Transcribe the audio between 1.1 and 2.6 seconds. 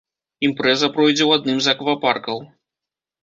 ў адным з аквапаркаў.